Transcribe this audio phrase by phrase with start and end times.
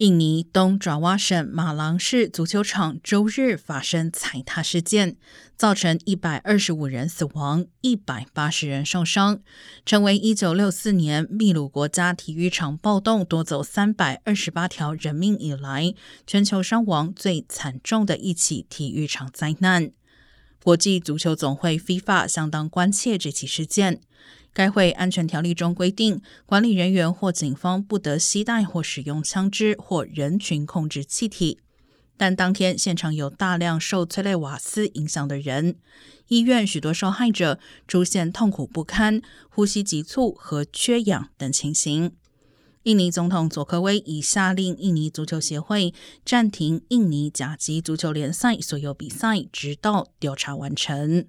[0.00, 5.18] 印尼东爪哇省马郎市足球场周日发生踩踏事件，
[5.58, 9.42] 造成一百二十五人死亡、一百八十人受伤，
[9.84, 15.92] 成为一九六四年秘鲁国家体育场暴动夺走三百二十八条人命以来，
[16.26, 19.92] 全球伤亡最惨重的一起体育场灾难。
[20.62, 24.00] 国际足球总会 FIFA 相当关切这起事件。
[24.52, 31.60] 该会安全条例中规定，管理人员或警方不得携带或使用枪支或人群控制气体。
[32.16, 35.76] 但当天现场有大量受催泪瓦斯影响的人，
[36.28, 37.58] 医院许多受害者
[37.88, 42.12] 出现痛苦不堪、呼吸急促和缺氧等情形。
[42.84, 45.92] 印尼总统佐科威已下令印尼足球协会
[46.24, 51.26] 暂停印尼甲级足球联赛所有比赛，直到调查完成。